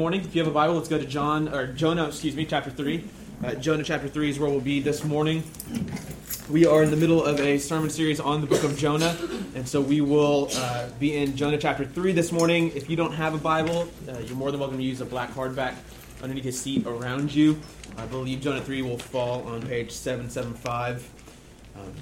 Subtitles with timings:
[0.00, 0.20] morning.
[0.20, 3.02] If you have a Bible, let's go to John or Jonah, excuse me, chapter three.
[3.42, 5.42] Uh, Jonah chapter three is where we'll be this morning.
[6.48, 9.16] We are in the middle of a sermon series on the book of Jonah,
[9.56, 12.70] and so we will uh, be in Jonah chapter three this morning.
[12.76, 15.32] If you don't have a Bible, uh, you're more than welcome to use a black
[15.34, 15.74] hardback
[16.22, 17.60] underneath his seat around you.
[17.96, 21.10] I believe Jonah three will fall on page seven seven five.
[21.74, 21.92] Um,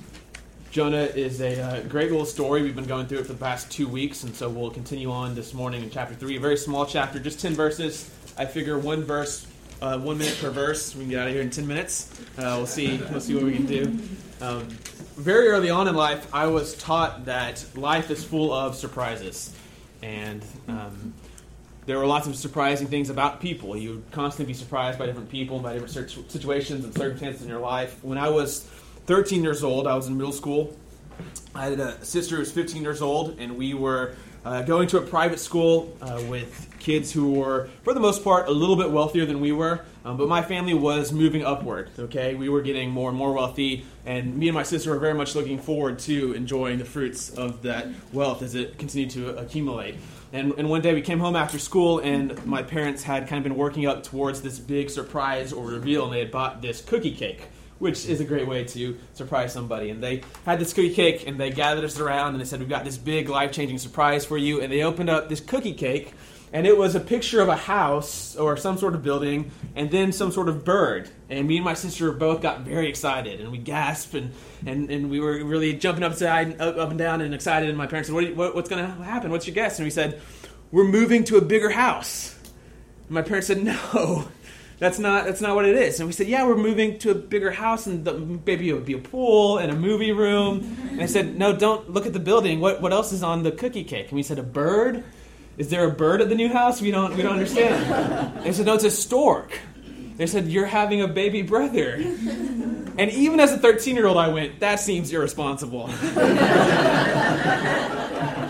[0.76, 2.60] Jonah is a uh, great little story.
[2.60, 5.34] We've been going through it for the past two weeks, and so we'll continue on
[5.34, 6.36] this morning in chapter 3.
[6.36, 8.10] A very small chapter, just 10 verses.
[8.36, 9.46] I figure one verse,
[9.80, 10.94] uh, one minute per verse.
[10.94, 12.12] We can get out of here in 10 minutes.
[12.36, 12.98] Uh, we'll see.
[13.10, 13.98] We'll see what we can do.
[14.42, 14.68] Um,
[15.16, 19.56] very early on in life, I was taught that life is full of surprises,
[20.02, 21.14] and um,
[21.86, 23.78] there were lots of surprising things about people.
[23.78, 27.60] You would constantly be surprised by different people, by different situations and circumstances in your
[27.60, 27.98] life.
[28.04, 28.68] When I was
[29.06, 29.86] 13 years old.
[29.86, 30.76] I was in middle school.
[31.54, 34.14] I had a sister who was 15 years old, and we were
[34.44, 38.48] uh, going to a private school uh, with kids who were, for the most part,
[38.48, 39.80] a little bit wealthier than we were.
[40.04, 41.90] Um, but my family was moving upward.
[41.98, 45.14] Okay, we were getting more and more wealthy, and me and my sister were very
[45.14, 49.96] much looking forward to enjoying the fruits of that wealth as it continued to accumulate.
[50.32, 53.44] And, and one day we came home after school, and my parents had kind of
[53.44, 57.14] been working up towards this big surprise or reveal, and they had bought this cookie
[57.14, 59.90] cake which is a great way to surprise somebody.
[59.90, 62.68] And they had this cookie cake, and they gathered us around, and they said, "We've
[62.68, 66.14] got this big, life-changing surprise for you." And they opened up this cookie cake,
[66.52, 70.12] and it was a picture of a house or some sort of building, and then
[70.12, 71.10] some sort of bird.
[71.28, 74.32] And me and my sister both got very excited, and we gasped, and
[74.64, 77.68] and, and we were really jumping upside, up, up and down, and excited.
[77.68, 79.30] And my parents said, what, what "What's going to happen?
[79.30, 80.20] What's your guess?" And we said,
[80.70, 82.34] "We're moving to a bigger house."
[83.08, 84.28] And my parents said, "No."
[84.78, 86.00] That's not that's not what it is.
[86.00, 88.84] And we said, yeah, we're moving to a bigger house, and the, maybe it would
[88.84, 90.76] be a pool and a movie room.
[90.90, 92.60] And I said, no, don't look at the building.
[92.60, 94.08] What what else is on the cookie cake?
[94.08, 95.02] And we said, a bird.
[95.56, 96.82] Is there a bird at the new house?
[96.82, 98.44] We don't we don't understand.
[98.44, 99.58] They said, no, it's a stork.
[100.16, 101.94] They said, you're having a baby brother.
[101.94, 105.88] And even as a 13 year old, I went, that seems irresponsible.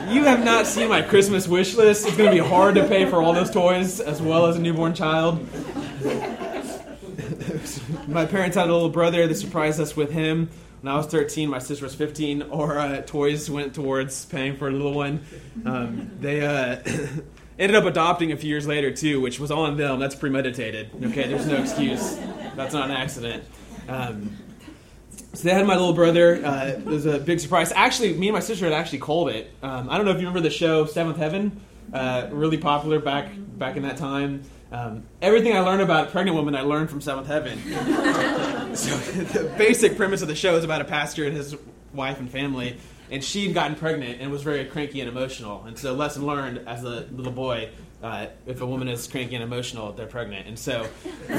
[0.08, 2.06] you have not seen my Christmas wish list.
[2.06, 4.60] It's going to be hard to pay for all those toys as well as a
[4.60, 5.40] newborn child.
[8.08, 9.26] my parents had a little brother.
[9.26, 10.48] They surprised us with him.
[10.82, 12.42] When I was 13, my sister was 15.
[12.42, 15.24] Our uh, toys went towards paying for a little one.
[15.64, 16.82] Um, they uh,
[17.58, 19.98] ended up adopting a few years later too, which was on them.
[19.98, 20.90] That's premeditated.
[21.06, 22.16] Okay, there's no excuse.
[22.54, 23.44] That's not an accident.
[23.88, 24.36] Um,
[25.36, 26.44] so they had my little brother.
[26.44, 27.70] Uh, it was a big surprise.
[27.72, 29.50] Actually, me and my sister had actually called it.
[29.62, 31.60] Um, I don't know if you remember the show Seventh Heaven.
[31.92, 34.42] Uh, really popular back back in that time.
[34.72, 37.58] Um, everything I learned about a pregnant woman, I learned from Seventh Heaven.
[38.74, 41.54] so the basic premise of the show is about a pastor and his
[41.92, 42.78] wife and family,
[43.10, 45.64] and she'd gotten pregnant and was very cranky and emotional.
[45.64, 47.68] And so, lesson learned as a little boy:
[48.02, 50.46] uh, if a woman is cranky and emotional, they're pregnant.
[50.46, 50.84] And so,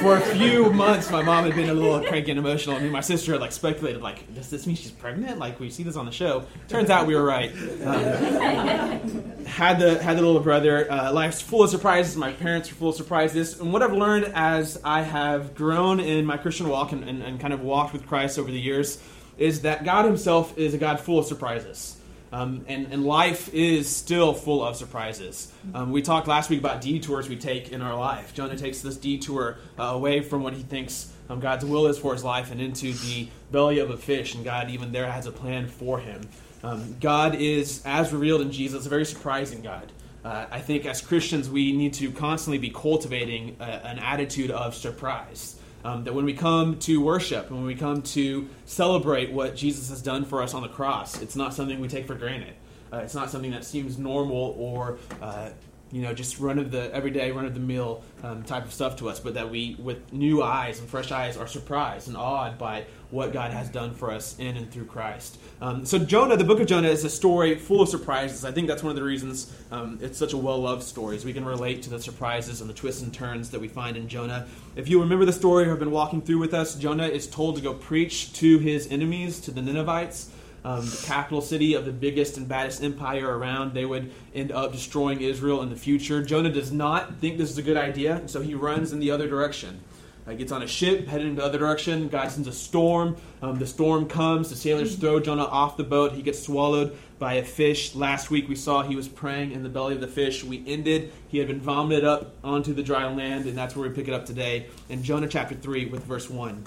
[0.01, 2.75] for a few months, my mom had been a little cranky and emotional.
[2.75, 5.38] I mean, my sister had like speculated, like, does this mean she's pregnant?
[5.38, 6.45] Like, we see this on the show.
[6.68, 7.51] Turns out we were right.
[7.85, 10.91] Um, had the had the little brother.
[10.91, 12.18] Uh, life's full of surprises.
[12.18, 13.59] My parents were full of surprises.
[13.59, 17.39] And what I've learned as I have grown in my Christian walk and, and, and
[17.39, 19.01] kind of walked with Christ over the years
[19.38, 21.97] is that God Himself is a God full of surprises.
[22.31, 25.51] Um, and, and life is still full of surprises.
[25.73, 28.33] Um, we talked last week about detours we take in our life.
[28.33, 32.13] Jonah takes this detour uh, away from what he thinks um, God's will is for
[32.13, 35.31] his life and into the belly of a fish, and God even there has a
[35.31, 36.21] plan for him.
[36.63, 39.91] Um, God is, as revealed in Jesus, a very surprising God.
[40.23, 44.75] Uh, I think as Christians, we need to constantly be cultivating a, an attitude of
[44.75, 45.59] surprise.
[45.83, 50.01] Um, that when we come to worship, when we come to celebrate what Jesus has
[50.01, 52.55] done for us on the cross, it's not something we take for granted.
[52.91, 55.49] Uh, it's not something that seems normal or uh,
[55.92, 58.98] you know, just run of the everyday, run of the mill um, type of stuff
[58.98, 62.58] to us, but that we, with new eyes and fresh eyes, are surprised and awed
[62.58, 65.40] by what God has done for us in and through Christ.
[65.62, 68.44] Um, so, Jonah, the book of Jonah, is a story full of surprises.
[68.44, 71.24] I think that's one of the reasons um, it's such a well loved story, is
[71.24, 74.10] we can relate to the surprises and the twists and turns that we find in
[74.10, 74.48] Jonah.
[74.75, 77.56] If you remember the story or have been walking through with us, Jonah is told
[77.56, 80.31] to go preach to his enemies, to the Ninevites
[80.68, 83.74] um, the capital city of the biggest and baddest empire around.
[83.74, 86.22] They would end up destroying Israel in the future.
[86.22, 89.30] Jonah does not think this is a good idea, so he runs in the other
[89.30, 89.80] direction.
[90.28, 92.10] Uh, gets on a ship, headed in the other direction.
[92.10, 93.16] God sends a storm.
[93.42, 94.50] Um, the storm comes.
[94.50, 96.12] The sailors throw Jonah off the boat.
[96.12, 97.96] He gets swallowed by a fish.
[97.96, 100.44] Last week we saw he was praying in the belly of the fish.
[100.44, 101.14] We ended.
[101.30, 104.14] He had been vomited up onto the dry land, and that's where we pick it
[104.14, 106.66] up today in Jonah chapter 3 with verse 1.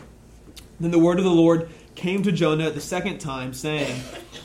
[0.81, 4.01] Then the word of the Lord came to Jonah the second time, saying,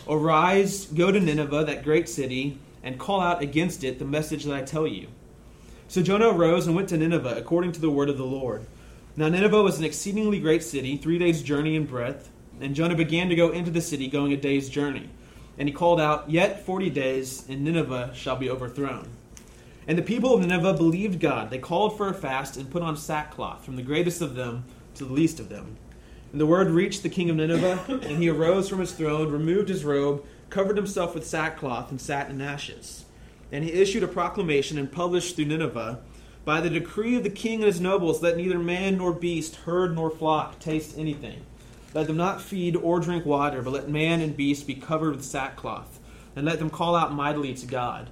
[0.07, 4.53] Arise, go to Nineveh, that great city, and call out against it the message that
[4.53, 5.07] I tell you.
[5.87, 8.65] So Jonah arose and went to Nineveh according to the word of the Lord.
[9.15, 12.29] Now Nineveh was an exceedingly great city, three days' journey in breadth.
[12.59, 15.09] And Jonah began to go into the city, going a day's journey.
[15.57, 19.09] And he called out, Yet forty days, and Nineveh shall be overthrown.
[19.87, 21.49] And the people of Nineveh believed God.
[21.49, 24.65] They called for a fast and put on sackcloth, from the greatest of them
[24.95, 25.77] to the least of them.
[26.35, 29.69] And the word reached the king of Nineveh, and he arose from his throne, removed
[29.69, 33.05] his robe, covered himself with sackcloth, and sat in ashes.
[33.53, 36.01] And he issued a proclamation and published through Nineveh
[36.43, 39.95] by the decree of the king and his nobles, let neither man nor beast, herd
[39.95, 41.45] nor flock taste anything.
[41.93, 45.23] Let them not feed or drink water, but let man and beast be covered with
[45.23, 46.01] sackcloth,
[46.35, 48.09] and let them call out mightily to God.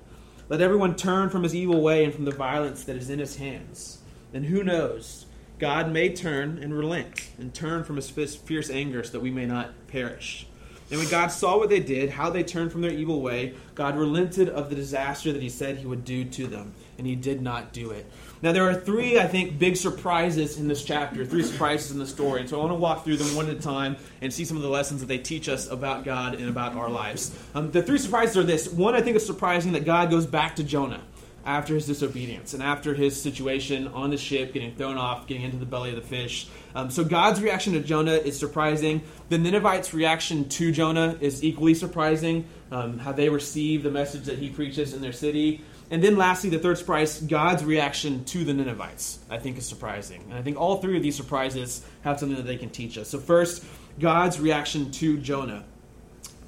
[0.47, 3.35] Let everyone turn from his evil way and from the violence that is in his
[3.35, 3.97] hands.
[4.33, 5.25] And who knows?
[5.63, 9.45] God may turn and relent and turn from his fierce anger so that we may
[9.45, 10.45] not perish.
[10.91, 13.95] And when God saw what they did, how they turned from their evil way, God
[13.95, 17.41] relented of the disaster that he said he would do to them, and he did
[17.41, 18.05] not do it.
[18.41, 22.07] Now, there are three, I think, big surprises in this chapter, three surprises in the
[22.07, 22.41] story.
[22.41, 24.57] And so I want to walk through them one at a time and see some
[24.57, 27.33] of the lessons that they teach us about God and about our lives.
[27.55, 30.57] Um, the three surprises are this one, I think it's surprising that God goes back
[30.57, 30.99] to Jonah
[31.45, 35.57] after his disobedience and after his situation on the ship, getting thrown off, getting into
[35.57, 36.47] the belly of the fish.
[36.75, 39.01] Um, so God's reaction to Jonah is surprising.
[39.29, 42.45] The Ninevites' reaction to Jonah is equally surprising.
[42.71, 45.63] Um, how they receive the message that he preaches in their city.
[45.91, 50.23] And then lastly, the third surprise, God's reaction to the Ninevites, I think is surprising.
[50.23, 53.09] And I think all three of these surprises have something that they can teach us.
[53.09, 53.63] So, first,
[53.99, 55.65] God's reaction to Jonah.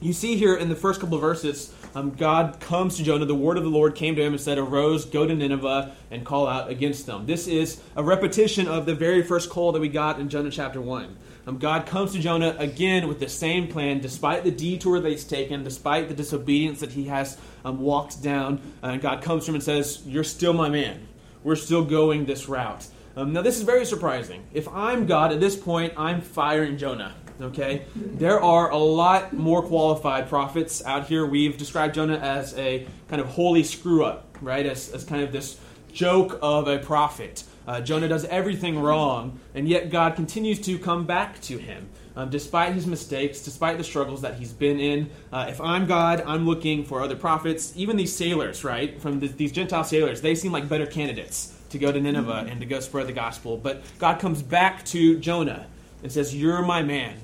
[0.02, 3.26] You see here in the first couple verses, um, God comes to Jonah.
[3.26, 6.26] The word of the Lord came to him and said, Arose, go to Nineveh, and
[6.26, 7.26] call out against them.
[7.26, 10.82] This is a repetition of the very first call that we got in Jonah chapter
[10.82, 11.16] 1.
[11.48, 15.24] Um, God comes to Jonah again with the same plan, despite the detour that he's
[15.24, 18.60] taken, despite the disobedience that he has um, walked down.
[18.84, 21.08] Uh, and God comes to him and says, You're still my man.
[21.44, 22.88] We're still going this route.
[23.16, 24.44] Um, now, this is very surprising.
[24.52, 27.14] If I'm God at this point, I'm firing Jonah.
[27.42, 27.86] Okay?
[27.96, 31.26] There are a lot more qualified prophets out here.
[31.26, 34.66] We've described Jonah as a kind of holy screw up, right?
[34.66, 35.60] As, as kind of this
[35.92, 37.44] joke of a prophet.
[37.68, 41.90] Uh, Jonah does everything wrong, and yet God continues to come back to him.
[42.18, 45.10] Um, despite his mistakes, despite the struggles that he's been in.
[45.34, 47.74] Uh, if I'm God, I'm looking for other prophets.
[47.76, 51.78] Even these sailors, right, from the, these Gentile sailors, they seem like better candidates to
[51.78, 53.58] go to Nineveh and to go spread the gospel.
[53.58, 55.68] But God comes back to Jonah
[56.04, 57.18] and says, You're my man.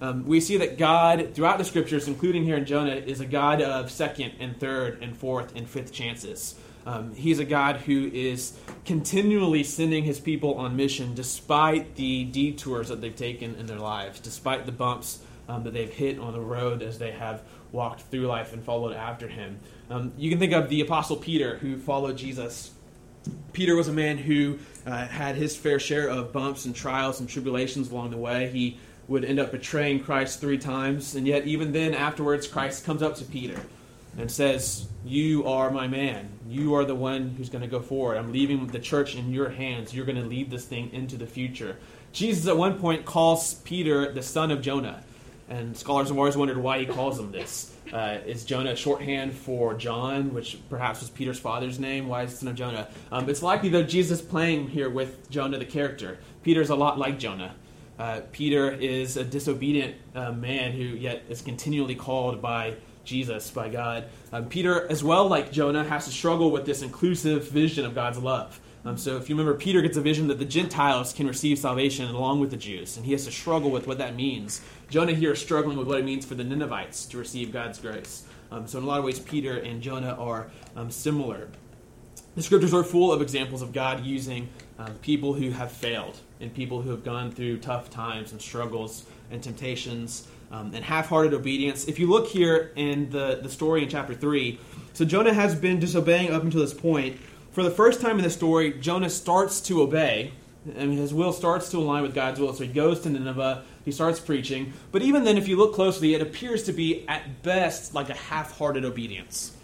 [0.00, 3.62] Um, we see that God, throughout the scriptures, including here in Jonah, is a God
[3.62, 6.54] of second and third and fourth and fifth chances.
[6.84, 12.88] Um, he's a God who is continually sending his people on mission despite the detours
[12.88, 16.40] that they've taken in their lives, despite the bumps um, that they've hit on the
[16.40, 17.42] road as they have
[17.72, 19.58] walked through life and followed after him.
[19.90, 22.70] Um, you can think of the Apostle Peter who followed Jesus.
[23.52, 27.28] Peter was a man who uh, had his fair share of bumps and trials and
[27.28, 28.48] tribulations along the way.
[28.50, 33.02] He would end up betraying Christ three times, and yet, even then, afterwards, Christ comes
[33.02, 33.60] up to Peter
[34.18, 36.28] and says, You are my man.
[36.48, 38.16] You are the one who's going to go forward.
[38.16, 39.94] I'm leaving the church in your hands.
[39.94, 41.76] You're going to lead this thing into the future.
[42.12, 45.02] Jesus, at one point, calls Peter the son of Jonah.
[45.48, 47.72] And scholars have always wondered why he calls him this.
[47.92, 52.08] Uh, is Jonah a shorthand for John, which perhaps was Peter's father's name?
[52.08, 52.88] Why is the son of Jonah?
[53.12, 56.18] Um, it's likely that Jesus playing here with Jonah, the character.
[56.42, 57.54] Peter's a lot like Jonah.
[57.98, 62.74] Uh, Peter is a disobedient uh, man who yet is continually called by
[63.04, 64.04] Jesus by God.
[64.32, 68.18] Um, Peter, as well like Jonah, has to struggle with this inclusive vision of God's
[68.18, 68.60] love.
[68.84, 72.08] Um, so if you remember, Peter gets a vision that the Gentiles can receive salvation
[72.08, 74.60] along with the Jews, and he has to struggle with what that means.
[74.90, 78.24] Jonah here is struggling with what it means for the Ninevites to receive God's grace.
[78.52, 81.48] Um, so in a lot of ways, Peter and Jonah are um, similar.
[82.36, 84.48] The scriptures are full of examples of God using
[84.78, 89.06] um, people who have failed and people who have gone through tough times and struggles
[89.30, 91.86] and temptations um, and half hearted obedience.
[91.86, 94.58] If you look here in the, the story in chapter 3,
[94.92, 97.18] so Jonah has been disobeying up until this point.
[97.52, 100.32] For the first time in the story, Jonah starts to obey,
[100.74, 102.52] and his will starts to align with God's will.
[102.52, 104.72] So he goes to Nineveh, he starts preaching.
[104.92, 108.14] But even then, if you look closely, it appears to be at best like a
[108.14, 109.56] half hearted obedience.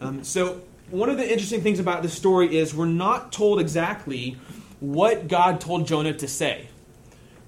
[0.00, 4.36] Um, so, one of the interesting things about this story is we're not told exactly
[4.80, 6.68] what God told Jonah to say.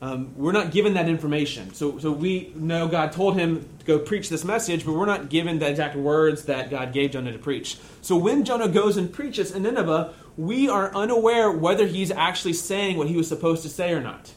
[0.03, 1.75] Um, we're not given that information.
[1.75, 5.29] So, so we know God told him to go preach this message, but we're not
[5.29, 7.79] given the exact words that God gave Jonah to preach.
[8.01, 12.97] So when Jonah goes and preaches in Nineveh, we are unaware whether he's actually saying
[12.97, 14.33] what he was supposed to say or not.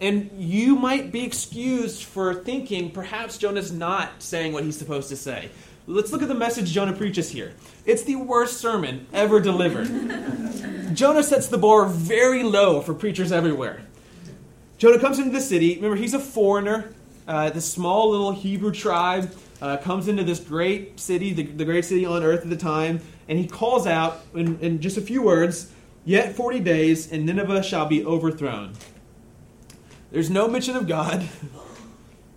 [0.00, 5.16] And you might be excused for thinking perhaps Jonah's not saying what he's supposed to
[5.16, 5.50] say.
[5.86, 7.54] Let's look at the message Jonah preaches here.
[7.84, 9.86] It's the worst sermon ever delivered.
[10.94, 13.82] Jonah sets the bar very low for preachers everywhere.
[14.78, 15.76] Jonah comes into the city.
[15.76, 16.92] Remember, he's a foreigner.
[17.26, 21.84] Uh, this small little Hebrew tribe uh, comes into this great city, the, the, great
[21.84, 25.22] city on earth at the time, and he calls out in, in just a few
[25.22, 25.70] words
[26.04, 28.72] Yet 40 days, and Nineveh shall be overthrown.
[30.10, 31.28] There's no mention of God.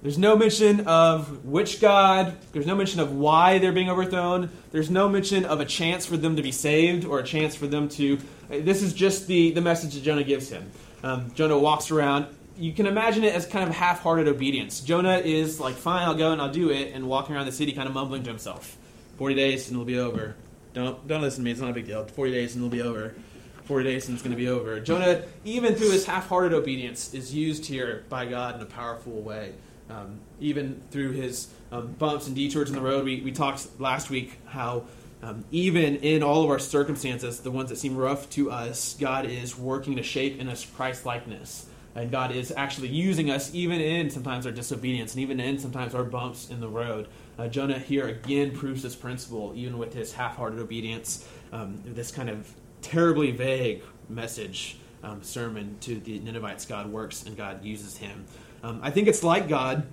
[0.03, 2.35] There's no mention of which God.
[2.51, 4.49] There's no mention of why they're being overthrown.
[4.73, 7.67] There's no mention of a chance for them to be saved or a chance for
[7.67, 8.19] them to.
[8.49, 10.69] This is just the, the message that Jonah gives him.
[11.03, 12.27] Um, Jonah walks around.
[12.57, 14.81] You can imagine it as kind of half hearted obedience.
[14.81, 17.71] Jonah is like, fine, I'll go and I'll do it, and walking around the city
[17.71, 18.77] kind of mumbling to himself
[19.17, 20.35] 40 days and it'll be over.
[20.73, 22.05] Don't, don't listen to me, it's not a big deal.
[22.05, 23.15] 40 days and it'll be over.
[23.63, 24.81] 40 days and it's going to be over.
[24.81, 29.13] Jonah, even through his half hearted obedience, is used here by God in a powerful
[29.21, 29.53] way.
[29.93, 34.09] Um, even through his um, bumps and detours in the road, we, we talked last
[34.09, 34.85] week how
[35.21, 39.25] um, even in all of our circumstances, the ones that seem rough to us, God
[39.25, 41.67] is working to shape in us Christ likeness.
[41.95, 45.93] And God is actually using us even in sometimes our disobedience and even in sometimes
[45.93, 47.07] our bumps in the road.
[47.37, 52.11] Uh, Jonah here again proves this principle, even with his half hearted obedience, um, this
[52.11, 56.65] kind of terribly vague message um, sermon to the Ninevites.
[56.65, 58.25] God works and God uses him.
[58.63, 59.85] Um, I think it's like God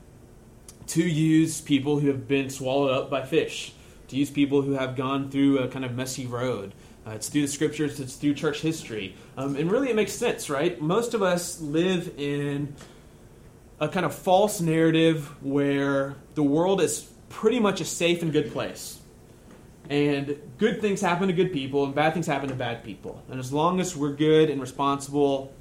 [0.88, 3.72] to use people who have been swallowed up by fish,
[4.08, 6.72] to use people who have gone through a kind of messy road.
[7.06, 9.14] Uh, it's through the scriptures, it's through church history.
[9.36, 10.80] Um, and really, it makes sense, right?
[10.80, 12.74] Most of us live in
[13.80, 18.52] a kind of false narrative where the world is pretty much a safe and good
[18.52, 19.00] place
[19.90, 23.22] and good things happen to good people, and bad things happen to bad people.
[23.28, 25.52] And as long as we're good and responsible,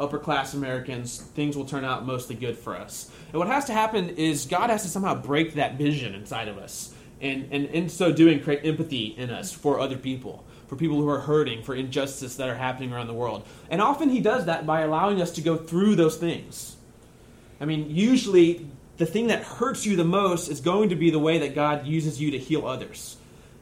[0.00, 3.10] upper class Americans, things will turn out mostly good for us.
[3.32, 6.58] And what has to happen is God has to somehow break that vision inside of
[6.58, 10.96] us, and, and in so doing, create empathy in us for other people, for people
[10.96, 13.44] who are hurting, for injustice that are happening around the world.
[13.70, 16.76] And often He does that by allowing us to go through those things.
[17.60, 18.66] I mean, usually
[18.98, 21.86] the thing that hurts you the most is going to be the way that God
[21.86, 23.16] uses you to heal others.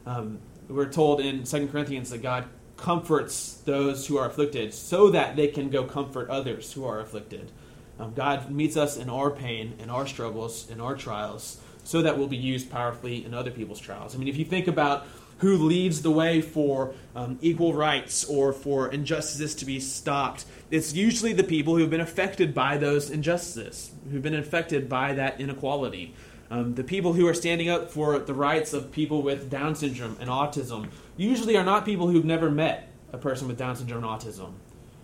[0.05, 2.45] Um, we're told in 2 Corinthians that God
[2.77, 7.51] comforts those who are afflicted so that they can go comfort others who are afflicted.
[7.99, 12.17] Um, God meets us in our pain, in our struggles, in our trials, so that
[12.17, 14.13] we'll be used powerfully in other people's trials.
[14.13, 15.07] I mean, if you think about
[15.39, 20.93] who leads the way for um, equal rights or for injustices to be stopped, it's
[20.93, 26.13] usually the people who've been affected by those injustices, who've been affected by that inequality.
[26.49, 30.17] Um, the people who are standing up for the rights of people with Down syndrome
[30.19, 34.11] and autism usually are not people who've never met a person with Down syndrome and
[34.11, 34.53] autism.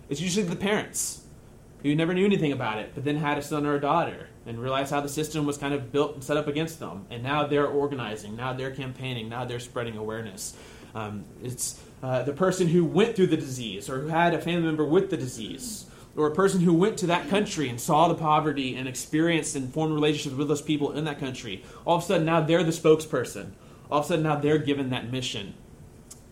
[0.09, 1.23] It's usually the parents
[1.81, 4.57] who never knew anything about it, but then had a son or a daughter and
[4.57, 7.05] realized how the system was kind of built and set up against them.
[7.09, 10.55] And now they're organizing, now they're campaigning, now they're spreading awareness.
[10.95, 14.67] Um, it's uh, the person who went through the disease or who had a family
[14.67, 15.85] member with the disease
[16.15, 19.73] or a person who went to that country and saw the poverty and experienced and
[19.73, 22.71] formed relationships with those people in that country, all of a sudden now they're the
[22.71, 23.51] spokesperson.
[23.89, 25.55] All of a sudden now they're given that mission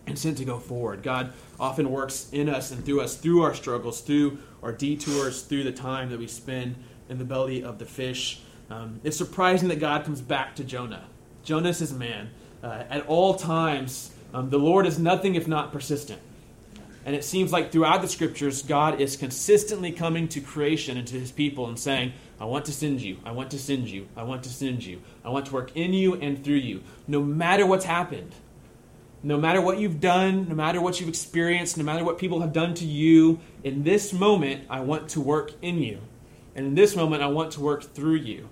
[0.06, 1.02] and sent to go forward.
[1.02, 5.64] God often works in us and through us, through our struggles, through our detours, through
[5.64, 6.76] the time that we spend
[7.08, 8.40] in the belly of the fish.
[8.70, 11.04] Um, it's surprising that God comes back to Jonah.
[11.44, 12.30] Jonah is a man.
[12.62, 16.20] Uh, at all times, um, the Lord is nothing if not persistent.
[17.04, 21.18] And it seems like throughout the scriptures, God is consistently coming to creation and to
[21.18, 23.18] his people and saying, I want to send you.
[23.24, 24.06] I want to send you.
[24.16, 25.00] I want to send you.
[25.24, 26.82] I want to work in you and through you.
[27.08, 28.34] No matter what's happened,
[29.22, 32.52] no matter what you've done, no matter what you've experienced, no matter what people have
[32.52, 36.00] done to you, in this moment, I want to work in you.
[36.54, 38.48] And in this moment, I want to work through you.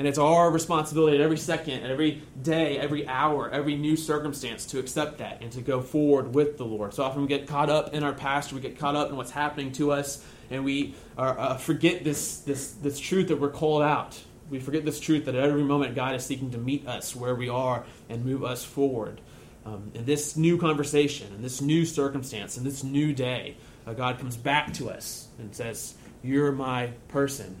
[0.00, 4.64] And it's our responsibility at every second, at every day, every hour, every new circumstance
[4.68, 6.94] to accept that and to go forward with the Lord.
[6.94, 9.30] So often we get caught up in our past, we get caught up in what's
[9.30, 13.82] happening to us, and we are, uh, forget this, this, this truth that we're called
[13.82, 14.18] out.
[14.48, 17.34] We forget this truth that at every moment God is seeking to meet us where
[17.34, 19.20] we are and move us forward.
[19.66, 24.18] Um, in this new conversation, in this new circumstance, in this new day, uh, God
[24.18, 25.92] comes back to us and says,
[26.22, 27.54] You're my person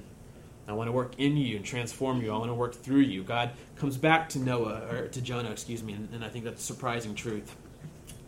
[0.70, 2.32] I want to work in you and transform you.
[2.32, 3.22] I want to work through you.
[3.22, 6.62] God comes back to Noah, or to Jonah, excuse me, and, and I think that's
[6.62, 7.56] a surprising truth.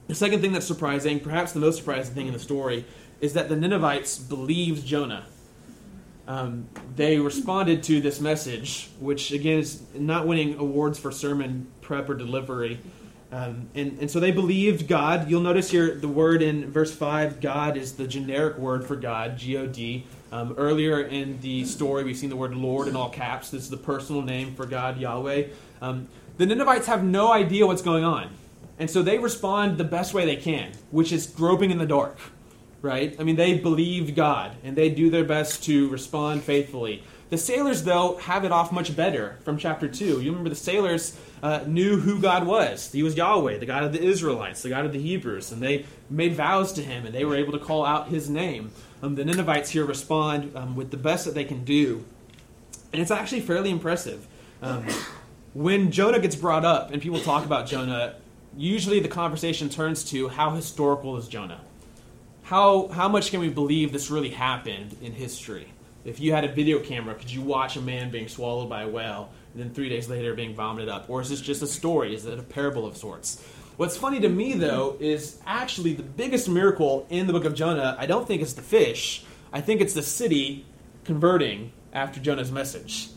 [0.08, 2.84] The second thing that's surprising, perhaps the most surprising thing in the story,
[3.20, 5.26] is that the Ninevites believed Jonah.
[6.26, 12.08] Um, they responded to this message, which again is not winning awards for sermon prep
[12.08, 12.80] or delivery.
[13.32, 15.30] Um, and, and so they believed God.
[15.30, 19.38] You'll notice here the word in verse 5, God is the generic word for God,
[19.38, 20.04] G O D.
[20.32, 23.50] Um, earlier in the story, we've seen the word Lord in all caps.
[23.50, 25.48] This is the personal name for God, Yahweh.
[25.82, 26.08] Um,
[26.38, 28.30] the Ninevites have no idea what's going on.
[28.78, 32.18] And so they respond the best way they can, which is groping in the dark,
[32.80, 33.14] right?
[33.20, 37.04] I mean, they believe God and they do their best to respond faithfully.
[37.28, 40.22] The sailors, though, have it off much better from chapter 2.
[40.22, 42.90] You remember the sailors uh, knew who God was.
[42.90, 45.84] He was Yahweh, the God of the Israelites, the God of the Hebrews, and they
[46.08, 48.70] made vows to him and they were able to call out his name.
[49.02, 52.04] Um, the Ninevites here respond um, with the best that they can do.
[52.92, 54.26] And it's actually fairly impressive.
[54.62, 54.86] Um,
[55.54, 58.14] when Jonah gets brought up and people talk about Jonah,
[58.56, 61.60] usually the conversation turns to how historical is Jonah?
[62.44, 65.66] How, how much can we believe this really happened in history?
[66.04, 68.88] If you had a video camera, could you watch a man being swallowed by a
[68.88, 71.10] whale and then three days later being vomited up?
[71.10, 72.14] Or is this just a story?
[72.14, 73.44] Is it a parable of sorts?
[73.82, 77.96] What's funny to me, though, is actually the biggest miracle in the book of Jonah,
[77.98, 79.24] I don't think it's the fish.
[79.52, 80.64] I think it's the city
[81.02, 83.08] converting after Jonah's message.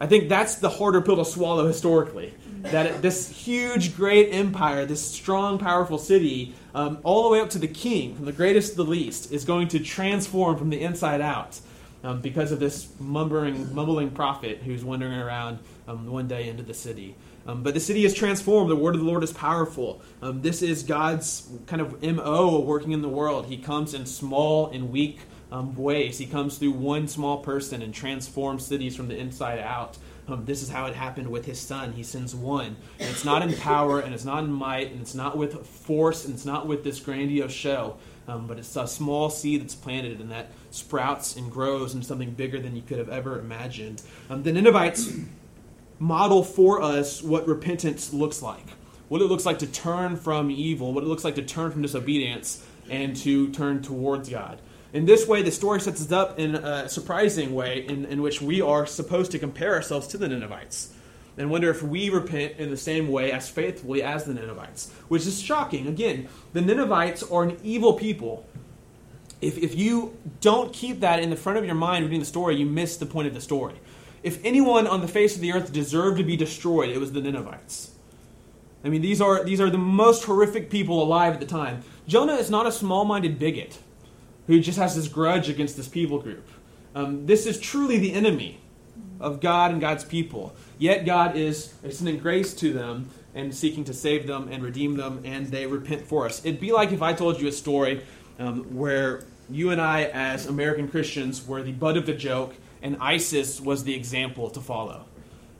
[0.00, 2.32] I think that's the harder pill to swallow historically.
[2.62, 7.58] That this huge, great empire, this strong, powerful city, um, all the way up to
[7.58, 11.20] the king, from the greatest to the least, is going to transform from the inside
[11.20, 11.60] out
[12.02, 16.72] um, because of this mumbling, mumbling prophet who's wandering around um, one day into the
[16.72, 17.14] city.
[17.46, 18.70] Um, but the city is transformed.
[18.70, 20.00] The word of the Lord is powerful.
[20.20, 23.46] Um, this is God's kind of MO working in the world.
[23.46, 25.20] He comes in small and weak
[25.50, 26.18] um, ways.
[26.18, 29.98] He comes through one small person and transforms cities from the inside out.
[30.28, 31.92] Um, this is how it happened with his son.
[31.92, 32.76] He sends one.
[33.00, 36.24] And it's not in power, and it's not in might, and it's not with force,
[36.24, 37.96] and it's not with this grandiose show.
[38.28, 42.30] Um, but it's a small seed that's planted and that sprouts and grows into something
[42.30, 44.00] bigger than you could have ever imagined.
[44.30, 45.12] Um, the Ninevites
[46.02, 48.70] model for us what repentance looks like,
[49.08, 51.80] what it looks like to turn from evil, what it looks like to turn from
[51.80, 54.60] disobedience, and to turn towards God.
[54.92, 58.42] In this way, the story sets us up in a surprising way in, in which
[58.42, 60.92] we are supposed to compare ourselves to the Ninevites
[61.38, 65.24] and wonder if we repent in the same way as faithfully as the Ninevites, which
[65.24, 65.86] is shocking.
[65.86, 68.44] Again, the Ninevites are an evil people.
[69.40, 72.56] If, if you don't keep that in the front of your mind reading the story,
[72.56, 73.74] you miss the point of the story.
[74.22, 77.20] If anyone on the face of the earth deserved to be destroyed, it was the
[77.20, 77.92] Ninevites.
[78.84, 81.82] I mean, these are, these are the most horrific people alive at the time.
[82.06, 83.78] Jonah is not a small minded bigot
[84.46, 86.48] who just has this grudge against this people group.
[86.94, 88.60] Um, this is truly the enemy
[89.20, 90.54] of God and God's people.
[90.78, 95.22] Yet God is extending grace to them and seeking to save them and redeem them,
[95.24, 96.44] and they repent for us.
[96.44, 98.04] It'd be like if I told you a story
[98.38, 102.96] um, where you and I, as American Christians, were the butt of the joke, and
[103.00, 105.06] ISIS was the example to follow.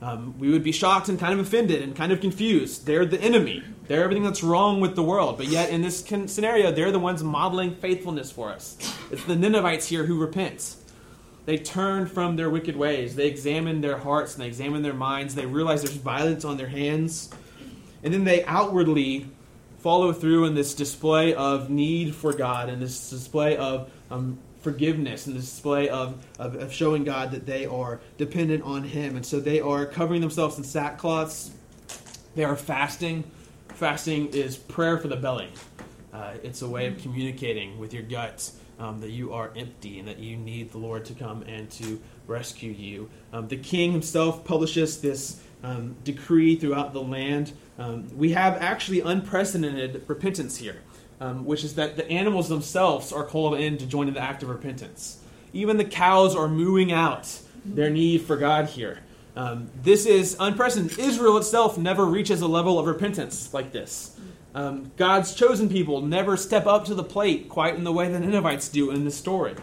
[0.01, 2.85] Um, we would be shocked and kind of offended and kind of confused.
[2.85, 3.63] They're the enemy.
[3.87, 5.37] They're everything that's wrong with the world.
[5.37, 8.77] But yet, in this scenario, they're the ones modeling faithfulness for us.
[9.11, 10.75] It's the Ninevites here who repent.
[11.45, 13.15] They turn from their wicked ways.
[13.15, 15.35] They examine their hearts and they examine their minds.
[15.35, 17.29] They realize there's violence on their hands.
[18.03, 19.27] And then they outwardly
[19.79, 25.27] follow through in this display of need for God and this display of um, forgiveness
[25.27, 29.15] and the display of, of, of, showing God that they are dependent on Him.
[29.15, 31.51] And so they are covering themselves in sackcloths.
[32.35, 33.29] They are fasting.
[33.69, 35.49] Fasting is prayer for the belly.
[36.13, 40.07] Uh, it's a way of communicating with your guts um, that you are empty and
[40.07, 43.09] that you need the Lord to come and to rescue you.
[43.31, 47.53] Um, the king himself publishes this um, decree throughout the land.
[47.79, 50.81] Um, we have actually unprecedented repentance here,
[51.23, 54.43] um, which is that the animals themselves are called in to join in the act
[54.43, 55.19] of repentance.
[55.53, 58.99] Even the cows are mooing out their need for God here.
[59.37, 60.99] Um, this is unprecedented.
[60.99, 64.19] Israel itself never reaches a level of repentance like this.
[64.53, 68.19] Um, God's chosen people never step up to the plate quite in the way the
[68.19, 69.55] Ninevites do in this story.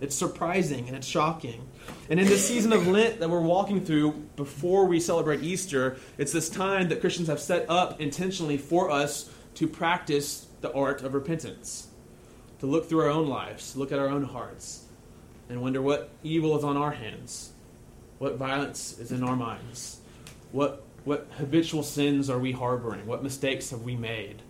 [0.00, 1.68] It's surprising and it's shocking.
[2.10, 6.32] And in this season of Lent that we're walking through before we celebrate Easter, it's
[6.32, 11.12] this time that Christians have set up intentionally for us to practice the art of
[11.12, 11.88] repentance,
[12.58, 14.86] to look through our own lives, look at our own hearts,
[15.50, 17.52] and wonder what evil is on our hands,
[18.18, 20.00] what violence is in our minds,
[20.52, 23.04] what what habitual sins are we harboring?
[23.04, 24.40] What mistakes have we made?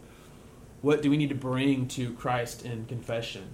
[0.82, 3.48] What do we need to bring to Christ in confession?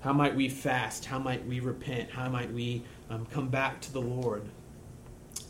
[0.00, 1.04] How might we fast?
[1.04, 2.12] How might we repent?
[2.12, 4.44] How might we um, come back to the Lord?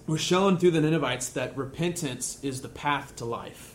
[0.09, 3.74] We're shown through the Ninevites that repentance is the path to life.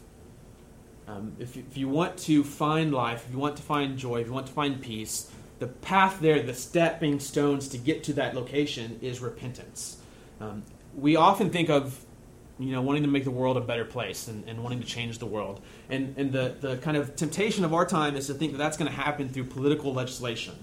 [1.10, 4.28] Um, if, if you want to find life, if you want to find joy, if
[4.28, 8.36] you want to find peace, the path there, the stepping stones to get to that
[8.36, 9.98] location is repentance.
[10.40, 10.64] Um,
[10.96, 12.06] we often think of
[12.60, 15.18] you know, wanting to make the world a better place and, and wanting to change
[15.18, 15.62] the world.
[15.90, 18.78] And, and the, the kind of temptation of our time is to think that that's
[18.78, 20.56] going to happen through political legislation.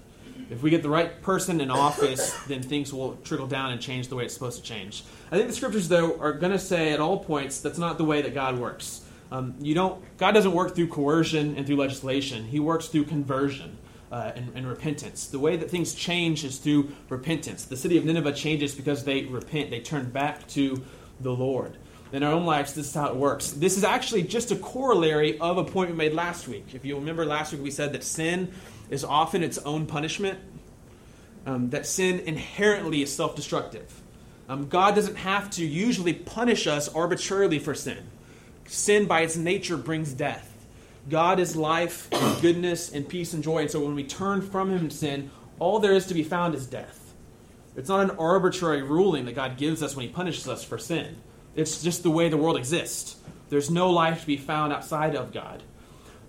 [0.49, 4.07] If we get the right person in office, then things will trickle down and change
[4.07, 5.03] the way it's supposed to change.
[5.31, 8.05] I think the scriptures, though, are going to say at all points that's not the
[8.05, 9.01] way that God works.
[9.31, 10.01] Um, you don't.
[10.17, 12.45] God doesn't work through coercion and through legislation.
[12.45, 13.77] He works through conversion.
[14.09, 15.27] Uh, and, and, repentance.
[15.27, 17.65] The way that things change is through repentance.
[17.65, 20.81] The city of Nineveh changes because they repent, they turn back to
[21.19, 21.75] the Lord.
[22.13, 23.51] In our own lives, this is how it works.
[23.51, 26.67] This is actually just a corollary of a point we made last week.
[26.73, 28.53] If you remember last week, we said that sin
[28.89, 30.39] is often its own punishment,
[31.45, 34.01] um, that sin inherently is self destructive.
[34.47, 38.07] Um, God doesn't have to usually punish us arbitrarily for sin.
[38.67, 40.53] Sin, by its nature, brings death.
[41.09, 43.59] God is life, and goodness, and peace and joy.
[43.59, 46.53] And so when we turn from Him in sin, all there is to be found
[46.53, 47.13] is death.
[47.75, 51.17] It's not an arbitrary ruling that God gives us when He punishes us for sin.
[51.55, 53.17] It's just the way the world exists.
[53.49, 55.63] There's no life to be found outside of God.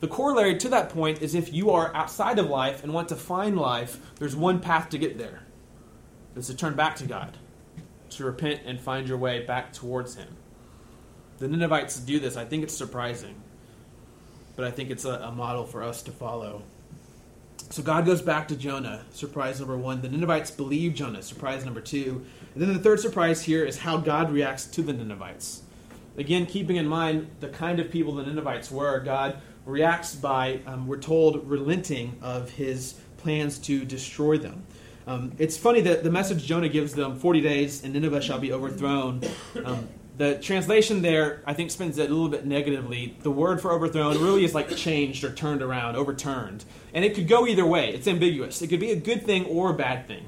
[0.01, 3.17] The corollary to that point is if you are outside of life and want to
[3.17, 5.43] find life, there's one path to get there.
[6.37, 7.37] It's to turn back to God,
[8.11, 10.37] to repent and find your way back towards Him.
[11.39, 12.37] The Ninevites do this.
[12.37, 13.35] I think it's surprising,
[14.57, 16.63] but I think it's a, a model for us to follow.
[17.71, 19.05] So God goes back to Jonah.
[19.13, 20.01] Surprise number one.
[20.01, 21.23] The Ninevites believe Jonah.
[21.23, 22.25] Surprise number two.
[22.55, 25.63] And then the third surprise here is how God reacts to the Ninevites.
[26.17, 30.87] Again, keeping in mind the kind of people the Ninevites were, God reacts by, um,
[30.87, 34.65] we're told, relenting of his plans to destroy them.
[35.07, 38.53] Um, it's funny that the message Jonah gives them 40 days and Nineveh shall be
[38.53, 39.23] overthrown.
[39.65, 43.17] Um, the translation there, I think, spins it a little bit negatively.
[43.23, 46.65] The word for overthrown really is like changed or turned around, overturned.
[46.93, 47.95] And it could go either way.
[47.95, 48.61] It's ambiguous.
[48.61, 50.27] It could be a good thing or a bad thing.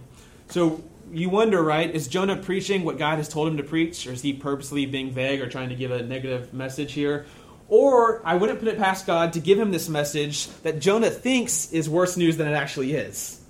[0.48, 1.92] So you wonder, right?
[1.92, 5.10] Is Jonah preaching what God has told him to preach, or is he purposely being
[5.10, 7.26] vague or trying to give a negative message here?
[7.68, 11.72] Or I wouldn't put it past God to give him this message that Jonah thinks
[11.72, 13.40] is worse news than it actually is.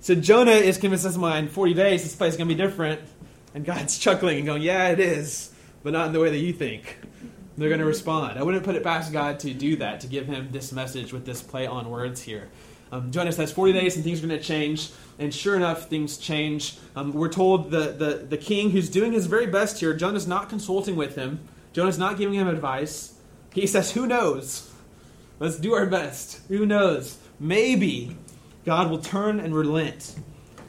[0.00, 2.60] So Jonah is convinced in his mind, 40 days, this place is going to be
[2.60, 3.00] different.
[3.54, 5.50] And God's chuckling and going, yeah, it is,
[5.82, 6.98] but not in the way that you think.
[7.56, 8.38] They're going to respond.
[8.38, 11.26] I wouldn't put it past God to do that, to give him this message with
[11.26, 12.48] this play on words here.
[12.92, 14.90] Um, Jonah says 40 days and things are going to change.
[15.18, 16.78] And sure enough, things change.
[16.94, 20.48] Um, we're told the, the, the king, who's doing his very best here, Jonah's not
[20.48, 21.40] consulting with him,
[21.72, 23.14] Jonah's not giving him advice.
[23.52, 24.72] He says, Who knows?
[25.40, 26.40] Let's do our best.
[26.48, 27.18] Who knows?
[27.38, 28.16] Maybe
[28.64, 30.16] God will turn and relent.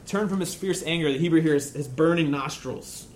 [0.06, 1.12] Turn from his fierce anger.
[1.12, 3.06] The Hebrew here is his burning nostrils.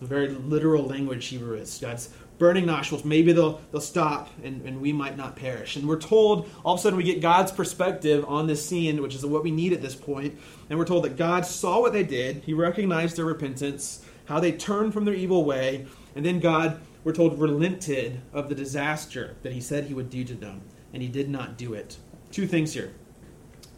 [0.00, 1.78] The very literal language Hebrew is.
[1.78, 3.04] God's burning nostrils.
[3.04, 5.74] Maybe they'll, they'll stop and, and we might not perish.
[5.76, 9.14] And we're told, all of a sudden, we get God's perspective on this scene, which
[9.14, 10.38] is what we need at this point.
[10.70, 14.52] And we're told that God saw what they did, He recognized their repentance, how they
[14.52, 19.52] turned from their evil way, and then God we're told, relented of the disaster that
[19.52, 21.96] he said he would do to them, and he did not do it.
[22.32, 22.92] Two things here.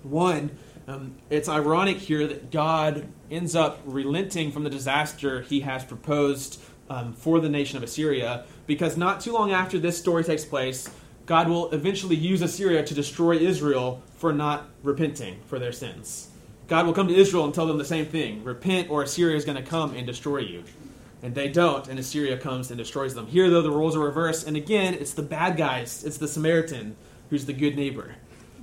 [0.03, 0.51] One,
[0.91, 6.61] um, it's ironic here that God ends up relenting from the disaster he has proposed
[6.89, 10.91] um, for the nation of Assyria, because not too long after this story takes place,
[11.27, 16.29] God will eventually use Assyria to destroy Israel for not repenting for their sins.
[16.67, 19.45] God will come to Israel and tell them the same thing repent, or Assyria is
[19.45, 20.65] going to come and destroy you.
[21.23, 23.27] And they don't, and Assyria comes and destroys them.
[23.29, 26.03] Here, though, the roles are reversed, and again, it's the bad guys.
[26.03, 26.97] It's the Samaritan
[27.29, 28.17] who's the good neighbor.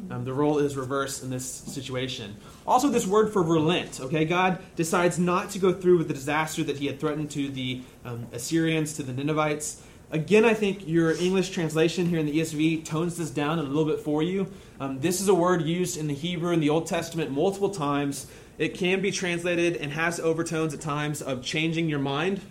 [0.09, 2.35] Um, the role is reversed in this situation.
[2.65, 3.99] Also, this word for relent.
[3.99, 7.49] Okay, God decides not to go through with the disaster that He had threatened to
[7.49, 9.81] the um, Assyrians, to the Ninevites.
[10.11, 13.85] Again, I think your English translation here in the ESV tones this down a little
[13.85, 14.51] bit for you.
[14.79, 18.27] Um, this is a word used in the Hebrew in the Old Testament multiple times
[18.57, 22.41] it can be translated and has overtones at times of changing your mind,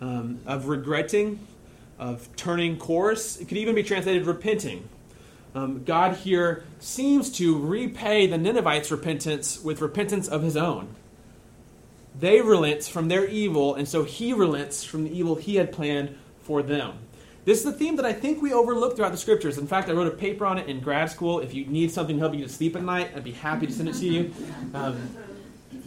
[0.00, 1.46] um, of regretting,
[1.98, 3.36] of turning course.
[3.36, 4.88] It could even be translated repenting.
[5.54, 10.94] Um, God here seems to repay the Ninevites' repentance with repentance of his own.
[12.18, 16.16] They relent from their evil, and so he relents from the evil he had planned
[16.42, 16.94] for them.
[17.44, 19.58] This is the theme that I think we overlook throughout the scriptures.
[19.58, 21.40] In fact, I wrote a paper on it in grad school.
[21.40, 23.72] If you need something to help you to sleep at night, I'd be happy to
[23.72, 24.32] send it to you.
[24.74, 24.96] Um,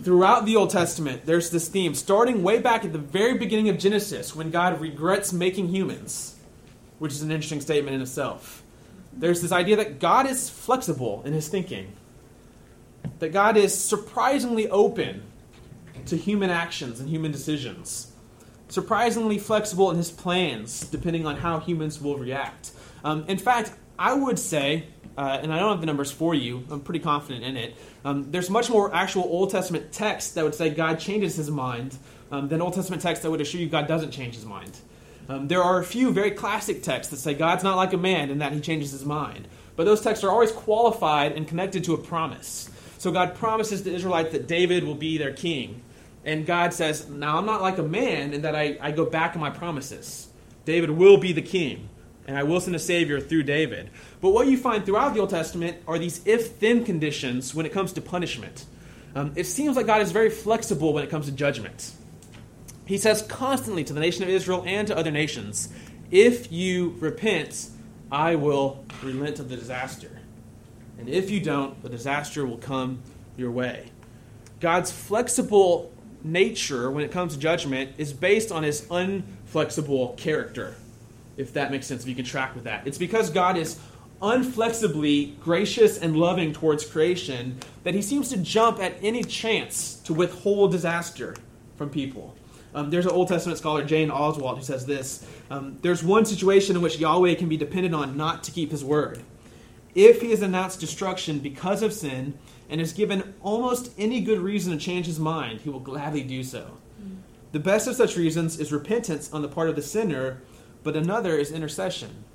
[0.01, 3.78] throughout the Old Testament, there's this theme, starting way back at the very beginning of
[3.78, 6.36] Genesis, when God regrets making humans,
[6.99, 8.62] which is an interesting statement in itself.
[9.17, 11.93] There's this idea that God is flexible in his thinking,
[13.19, 15.23] that God is surprisingly open
[16.08, 18.12] to human actions and human decisions,
[18.67, 22.71] surprisingly flexible in his plans, depending on how humans will react.
[23.04, 26.65] Um, in fact, I would say, uh, and I don't have the numbers for you,
[26.69, 30.56] I'm pretty confident in it, um, there's much more actual Old Testament text that would
[30.56, 31.97] say God changes his mind
[32.32, 34.78] um, than Old Testament text that would assure you God doesn't change his mind.
[35.28, 38.30] Um, there are a few very classic texts that say God's not like a man
[38.30, 39.48] in that he changes his mind.
[39.76, 42.70] But those texts are always qualified and connected to a promise.
[42.98, 45.82] So God promises the Israelites that David will be their king.
[46.24, 49.36] And God says, Now I'm not like a man in that I, I go back
[49.36, 50.28] on my promises.
[50.66, 51.90] David will be the king,
[52.28, 53.92] and I will send a Savior through David.
[54.22, 57.72] But what you find throughout the Old Testament are these if then conditions when it
[57.72, 58.66] comes to punishment.
[59.14, 61.92] Um, it seems like God is very flexible when it comes to judgment.
[62.86, 65.69] He says constantly to the nation of Israel and to other nations,
[66.12, 67.69] If you repent,
[68.12, 70.19] I will relent of the disaster.
[71.00, 73.02] And if you don't, the disaster will come
[73.36, 73.91] your way.
[74.60, 75.91] God's flexible
[76.24, 80.76] nature when it comes to judgment is based on his unflexible character,
[81.38, 82.88] if that makes sense, if you can track with that.
[82.88, 83.80] It's because God is
[84.21, 90.13] unflexibly gracious and loving towards creation that he seems to jump at any chance to
[90.13, 91.36] withhold disaster
[91.78, 92.35] from people.
[92.76, 96.76] Um, there's an Old Testament scholar, Jane Oswald, who says this um, There's one situation
[96.76, 99.24] in which Yahweh can be depended on not to keep his word.
[99.96, 102.38] If he has announced destruction because of sin
[102.70, 106.44] and has given almost any good reason to change his mind, he will gladly do
[106.44, 106.78] so.
[107.54, 110.42] The best of such reasons is repentance on the part of the sinner,
[110.84, 112.26] but another is intercession.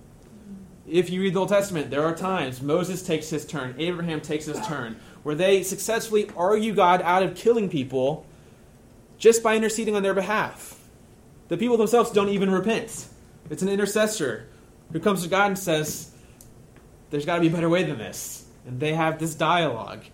[0.88, 4.46] If you read the Old Testament, there are times Moses takes his turn, Abraham takes
[4.46, 8.24] his turn, where they successfully argue God out of killing people
[9.20, 10.80] just by interceding on their behalf.
[11.46, 13.06] The people themselves don't even repent.
[13.48, 14.48] It's an intercessor
[14.92, 16.12] who comes to God and says,
[17.10, 18.46] There's got to be a better way than this.
[18.66, 20.04] And they have this dialogue.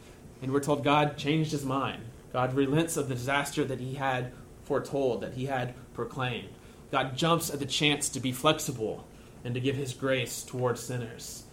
[0.42, 2.03] And we're told God changed his mind.
[2.33, 4.33] God relents of the disaster that he had
[4.64, 6.49] foretold, that he had proclaimed.
[6.90, 9.07] God jumps at the chance to be flexible
[9.45, 11.45] and to give his grace towards sinners.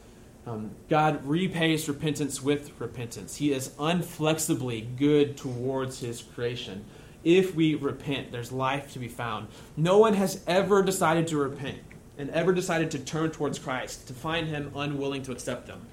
[0.45, 3.37] Um, God repays repentance with repentance.
[3.37, 6.85] He is unflexibly good towards his creation.
[7.23, 9.47] If we repent, there's life to be found.
[9.77, 11.79] No one has ever decided to repent
[12.17, 15.87] and ever decided to turn towards Christ to find him unwilling to accept them.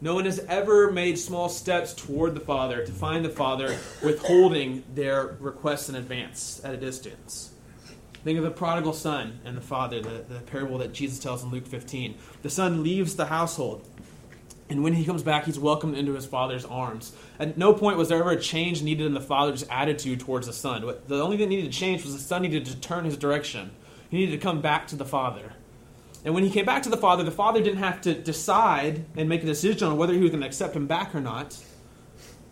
[0.00, 4.82] No one has ever made small steps toward the Father to find the Father withholding
[4.94, 7.54] their requests in advance at a distance.
[8.24, 11.50] Think of the prodigal son and the father, the, the parable that Jesus tells in
[11.50, 12.14] Luke 15.
[12.40, 13.86] The son leaves the household,
[14.70, 17.12] and when he comes back, he's welcomed into his father's arms.
[17.38, 20.52] At no point was there ever a change needed in the father's attitude towards the
[20.52, 20.82] son.
[21.06, 23.72] The only thing that needed to change was the son needed to turn his direction.
[24.08, 25.52] He needed to come back to the father.
[26.24, 29.28] And when he came back to the father, the father didn't have to decide and
[29.28, 31.58] make a decision on whether he was going to accept him back or not.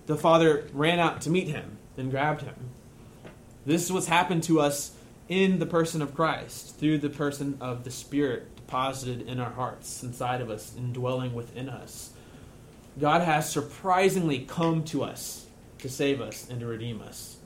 [0.04, 2.54] The father ran out to meet him and grabbed him.
[3.64, 4.92] This is what's happened to us
[5.28, 10.02] in the person of Christ, through the person of the Spirit deposited in our hearts,
[10.02, 12.10] inside of us, indwelling within us.
[12.98, 15.44] God has surprisingly come to us
[15.80, 17.36] to save us and to redeem us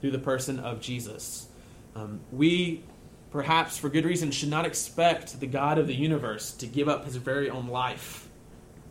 [0.00, 1.48] through the person of Jesus.
[1.94, 2.84] Um, we,
[3.32, 7.04] perhaps for good reason, should not expect the God of the universe to give up
[7.04, 8.26] his very own life,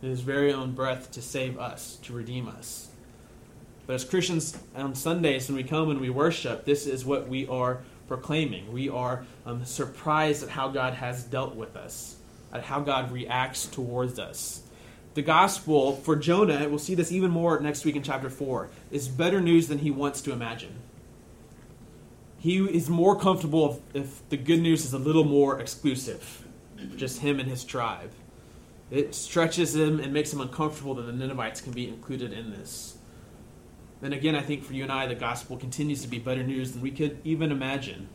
[0.02, 2.90] his very own breath to save us, to redeem us.
[3.88, 7.48] But as Christians on Sundays, when we come and we worship, this is what we
[7.48, 8.72] are proclaiming.
[8.72, 12.16] We are um, surprised at how God has dealt with us,
[12.52, 14.62] at how God reacts towards us.
[15.14, 19.08] The gospel for Jonah, we'll see this even more next week in chapter 4, is
[19.08, 20.74] better news than he wants to imagine.
[22.38, 26.46] He is more comfortable if, if the good news is a little more exclusive,
[26.96, 28.10] just him and his tribe.
[28.90, 32.98] It stretches him and makes him uncomfortable that the Ninevites can be included in this.
[34.04, 36.72] Then again, I think for you and I, the gospel continues to be better news
[36.72, 38.06] than we could even imagine.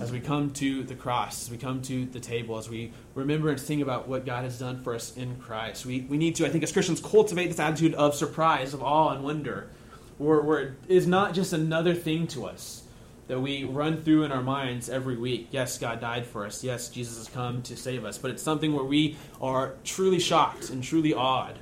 [0.00, 3.50] As we come to the cross, as we come to the table, as we remember
[3.50, 6.44] and sing about what God has done for us in Christ, we, we need to,
[6.44, 9.70] I think, as Christians, cultivate this attitude of surprise, of awe and wonder,
[10.18, 12.82] where, where it is not just another thing to us
[13.28, 15.46] that we run through in our minds every week.
[15.52, 16.64] Yes, God died for us.
[16.64, 18.18] Yes, Jesus has come to save us.
[18.18, 21.60] But it's something where we are truly shocked and truly awed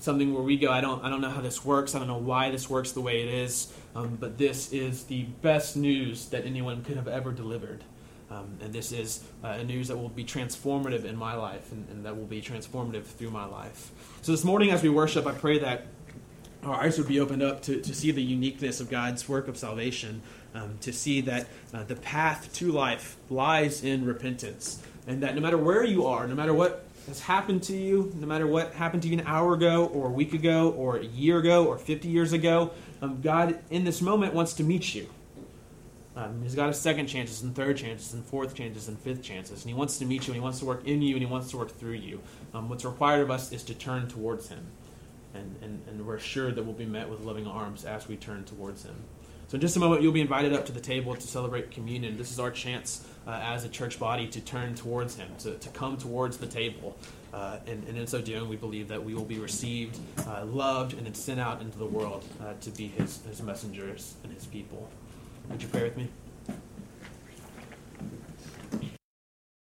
[0.00, 1.94] something where we go, I don't, I don't know how this works.
[1.94, 3.72] I don't know why this works the way it is.
[3.94, 7.84] Um, but this is the best news that anyone could have ever delivered.
[8.30, 11.88] Um, and this is uh, a news that will be transformative in my life and,
[11.90, 13.90] and, that will be transformative through my life.
[14.22, 15.86] So this morning, as we worship, I pray that
[16.62, 19.56] our eyes would be opened up to, to see the uniqueness of God's work of
[19.56, 20.22] salvation,
[20.54, 25.40] um, to see that uh, the path to life lies in repentance, and that no
[25.40, 29.02] matter where you are, no matter what has happened to you, no matter what happened
[29.02, 32.08] to you an hour ago, or a week ago, or a year ago, or 50
[32.08, 32.70] years ago,
[33.02, 35.08] um, God in this moment wants to meet you.
[36.16, 39.62] Um, he's got a second chances and third chances and fourth chances and fifth chances,
[39.62, 41.30] and he wants to meet you, and he wants to work in you, and he
[41.30, 42.20] wants to work through you.
[42.52, 44.66] Um, what's required of us is to turn towards him,
[45.34, 48.44] and, and, and we're sure that we'll be met with loving arms as we turn
[48.44, 48.96] towards him.
[49.48, 52.16] So, in just a moment, you'll be invited up to the table to celebrate communion.
[52.16, 55.68] This is our chance uh, as a church body to turn towards Him, to, to
[55.70, 56.96] come towards the table.
[57.32, 60.94] Uh, and, and, in so doing, we believe that we will be received, uh, loved,
[60.94, 64.46] and then sent out into the world uh, to be his, his messengers and His
[64.46, 64.88] people.
[65.48, 66.08] Would you pray with me?